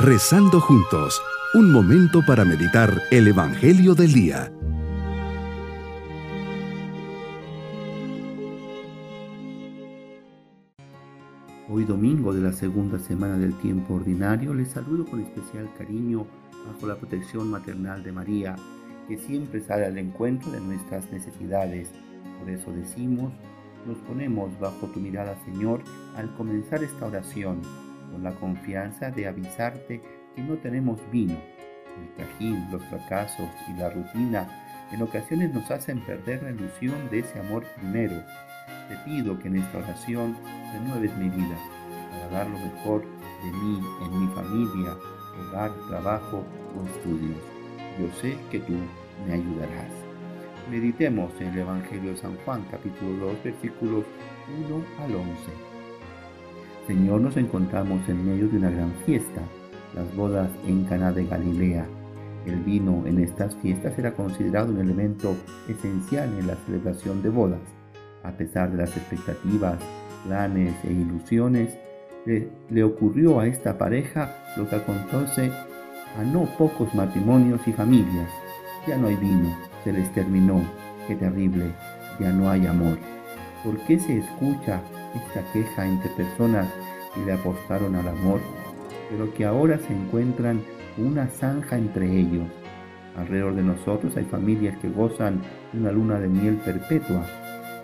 [0.00, 1.20] Rezando juntos,
[1.54, 4.52] un momento para meditar el Evangelio del Día.
[11.68, 16.28] Hoy domingo de la segunda semana del tiempo ordinario les saludo con especial cariño
[16.68, 18.54] bajo la protección maternal de María,
[19.08, 21.90] que siempre sale al encuentro de nuestras necesidades.
[22.38, 23.32] Por eso decimos,
[23.84, 25.82] nos ponemos bajo tu mirada, Señor,
[26.16, 27.62] al comenzar esta oración,
[28.10, 30.02] con la confianza de avisarte
[30.34, 31.36] que no tenemos vino.
[31.96, 34.48] El trajín, los fracasos y la rutina
[34.92, 38.22] en ocasiones nos hacen perder la ilusión de ese amor primero.
[38.88, 40.36] Te pido que en esta oración
[40.72, 41.56] renueves mi vida
[42.10, 44.96] para dar lo mejor de mí en mi familia,
[45.40, 46.44] hogar, trabajo
[46.76, 47.38] o estudios.
[47.98, 48.74] Yo sé que tú
[49.26, 49.92] me ayudarás.
[50.70, 54.04] Meditemos en el Evangelio de San Juan, capítulo 2, versículos
[54.48, 55.67] 1 al 11.
[56.88, 59.42] Señor, nos encontramos en medio de una gran fiesta,
[59.94, 61.86] las bodas en Caná de Galilea.
[62.46, 65.36] El vino en estas fiestas era considerado un elemento
[65.68, 67.60] esencial en la celebración de bodas.
[68.22, 69.78] A pesar de las expectativas,
[70.24, 71.76] planes e ilusiones,
[72.24, 75.52] le, le ocurrió a esta pareja lo que acontece
[76.16, 78.30] a no pocos matrimonios y familias.
[78.86, 80.62] Ya no hay vino, se les terminó.
[81.06, 81.66] Qué terrible,
[82.18, 82.96] ya no hay amor.
[83.62, 84.80] ¿Por qué se escucha
[85.14, 86.66] esta queja entre personas
[87.14, 88.40] que le apostaron al amor,
[89.10, 90.62] pero que ahora se encuentran
[90.96, 92.46] una zanja entre ellos?
[93.16, 95.42] Alrededor de nosotros hay familias que gozan
[95.74, 97.24] una luna de miel perpetua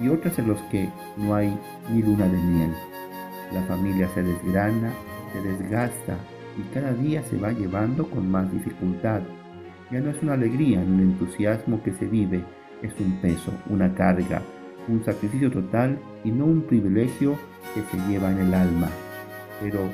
[0.00, 1.56] y otras en las que no hay
[1.92, 2.72] ni luna de miel.
[3.52, 4.92] La familia se desgrana,
[5.32, 6.16] se desgasta
[6.58, 9.22] y cada día se va llevando con más dificultad
[9.90, 12.44] ya no es una alegría ni un entusiasmo que se vive,
[12.80, 14.40] es un peso, una carga,
[14.86, 17.36] un sacrificio total y no un privilegio
[17.74, 18.88] que se lleva en el alma.
[19.60, 19.88] Pero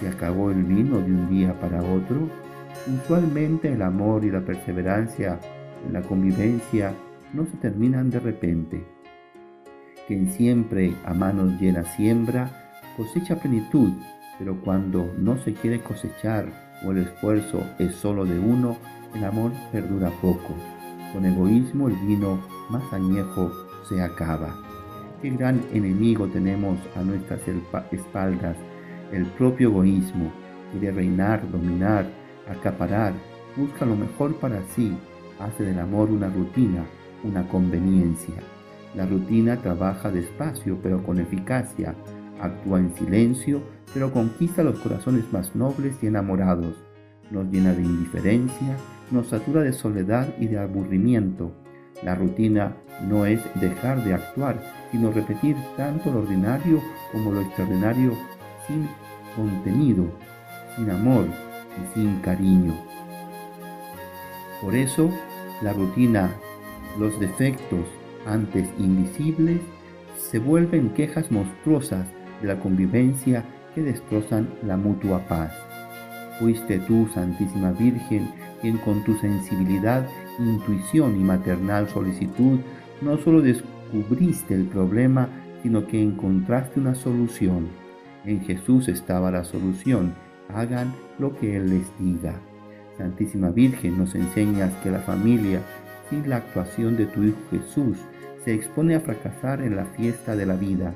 [0.00, 2.28] se acabó el vino de un día para otro.
[3.02, 5.38] Usualmente el amor y la perseverancia
[5.86, 6.94] en la convivencia
[7.32, 8.84] no se terminan de repente.
[10.06, 13.92] Quien siempre a manos llenas siembra, cosecha plenitud,
[14.38, 16.46] pero cuando no se quiere cosechar
[16.84, 18.78] o el esfuerzo es solo de uno,
[19.14, 20.54] el amor perdura poco.
[21.12, 23.50] Con egoísmo el vino más añejo
[23.88, 24.54] se acaba.
[25.20, 27.40] Qué gran enemigo tenemos a nuestras
[27.90, 28.56] espaldas,
[29.12, 30.32] el propio egoísmo.
[30.72, 32.06] Quiere reinar, dominar,
[32.48, 33.12] acaparar,
[33.56, 34.96] busca lo mejor para sí,
[35.38, 36.84] hace del amor una rutina,
[37.24, 38.34] una conveniencia.
[38.94, 41.94] La rutina trabaja despacio pero con eficacia,
[42.40, 43.62] actúa en silencio
[43.94, 46.74] pero conquista los corazones más nobles y enamorados,
[47.30, 48.76] nos llena de indiferencia,
[49.10, 51.52] nos satura de soledad y de aburrimiento.
[52.02, 52.76] La rutina
[53.08, 56.80] no es dejar de actuar, sino repetir tanto lo ordinario
[57.12, 58.12] como lo extraordinario
[58.68, 58.88] sin
[59.34, 60.06] contenido,
[60.76, 62.74] sin amor y sin cariño.
[64.62, 65.10] Por eso,
[65.62, 66.30] la rutina,
[66.98, 67.86] los defectos
[68.26, 69.60] antes invisibles,
[70.16, 72.06] se vuelven quejas monstruosas
[72.40, 75.52] de la convivencia que destrozan la mutua paz.
[76.38, 78.30] Fuiste tú, Santísima Virgen,
[78.60, 80.06] quien con tu sensibilidad,
[80.38, 82.60] intuición y maternal solicitud
[83.00, 85.28] no solo descubriste el problema,
[85.62, 87.68] sino que encontraste una solución.
[88.28, 90.12] En Jesús estaba la solución.
[90.50, 92.34] Hagan lo que Él les diga.
[92.98, 95.62] Santísima Virgen, nos enseñas que la familia,
[96.10, 97.96] sin la actuación de tu Hijo Jesús,
[98.44, 100.92] se expone a fracasar en la fiesta de la vida.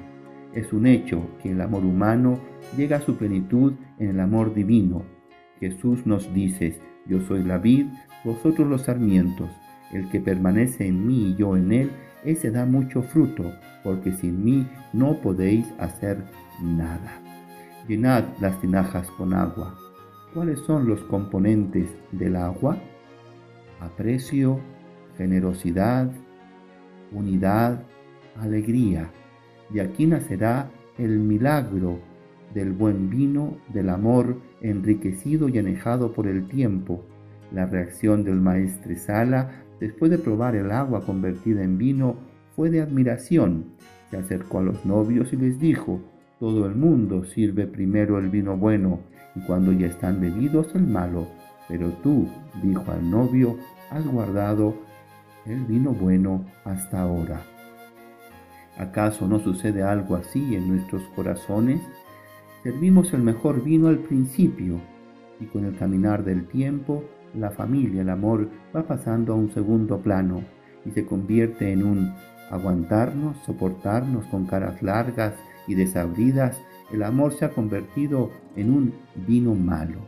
[0.53, 2.38] Es un hecho que el amor humano
[2.76, 5.03] llega a su plenitud en el amor divino.
[5.59, 7.87] Jesús nos dice, yo soy la vid,
[8.25, 9.48] vosotros los sarmientos.
[9.91, 11.92] El que permanece en mí y yo en él,
[12.25, 16.19] ese da mucho fruto, porque sin mí no podéis hacer
[16.60, 17.22] nada.
[17.88, 19.76] Llenad las tinajas con agua.
[20.32, 22.78] ¿Cuáles son los componentes del agua?
[23.81, 24.60] Aprecio,
[25.19, 26.09] generosidad,
[27.10, 27.82] unidad,
[28.37, 29.10] alegría.
[29.71, 31.98] De aquí nacerá el milagro
[32.54, 37.04] del buen vino, del amor enriquecido y anejado por el tiempo.
[37.51, 42.15] La reacción del maestre Sala, después de probar el agua convertida en vino,
[42.54, 43.72] fue de admiración.
[44.10, 46.01] Se acercó a los novios y les dijo,
[46.42, 48.98] todo el mundo sirve primero el vino bueno
[49.36, 51.28] y cuando ya están bebidos el malo,
[51.68, 52.27] pero tú,
[52.60, 53.56] dijo al novio,
[53.91, 54.74] has guardado
[55.47, 57.42] el vino bueno hasta ahora.
[58.77, 61.80] ¿Acaso no sucede algo así en nuestros corazones?
[62.65, 64.80] Servimos el mejor vino al principio
[65.38, 67.04] y con el caminar del tiempo
[67.36, 70.42] la familia, el amor va pasando a un segundo plano
[70.84, 72.12] y se convierte en un
[72.50, 75.34] aguantarnos, soportarnos con caras largas
[75.66, 76.59] y desabridas.
[76.92, 78.94] El amor se ha convertido en un
[79.26, 79.98] vino malo.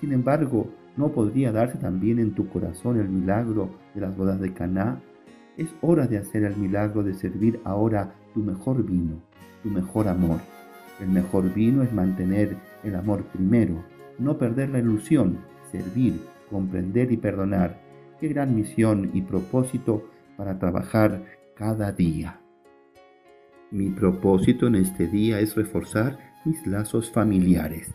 [0.00, 4.52] Sin embargo, ¿no podría darse también en tu corazón el milagro de las bodas de
[4.52, 5.00] Caná?
[5.56, 9.20] Es hora de hacer el milagro de servir ahora tu mejor vino,
[9.62, 10.38] tu mejor amor.
[11.00, 13.84] El mejor vino es mantener el amor primero,
[14.18, 15.38] no perder la ilusión,
[15.70, 16.20] servir,
[16.50, 17.80] comprender y perdonar.
[18.18, 20.04] Qué gran misión y propósito
[20.36, 21.24] para trabajar
[21.54, 22.39] cada día.
[23.72, 27.94] Mi propósito en este día es reforzar mis lazos familiares.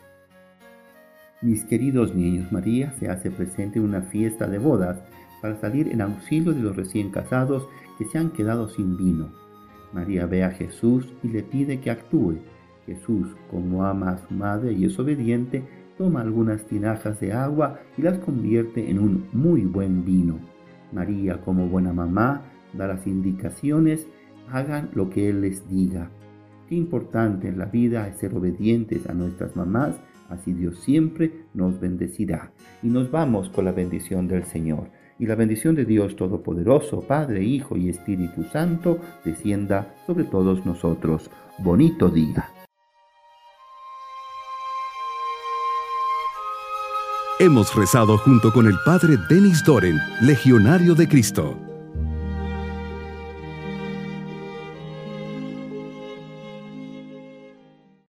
[1.42, 4.98] Mis queridos niños, María se hace presente en una fiesta de bodas
[5.42, 7.68] para salir en auxilio de los recién casados
[7.98, 9.30] que se han quedado sin vino.
[9.92, 12.38] María ve a Jesús y le pide que actúe.
[12.86, 15.62] Jesús, como ama a su madre y es obediente,
[15.98, 20.38] toma algunas tinajas de agua y las convierte en un muy buen vino.
[20.90, 24.06] María, como buena mamá, da las indicaciones,
[24.50, 26.10] hagan lo que Él les diga.
[26.68, 29.96] Qué importante en la vida es ser obedientes a nuestras mamás,
[30.28, 32.52] así Dios siempre nos bendecirá.
[32.82, 34.90] Y nos vamos con la bendición del Señor.
[35.18, 41.30] Y la bendición de Dios Todopoderoso, Padre, Hijo y Espíritu Santo, descienda sobre todos nosotros.
[41.58, 42.50] Bonito día.
[47.38, 51.65] Hemos rezado junto con el Padre Denis Doren, Legionario de Cristo.